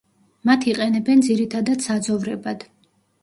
მათ 0.49 0.63
იყენებენ 0.71 1.19
ძირითადად 1.27 1.85
საძოვრებად. 1.89 2.65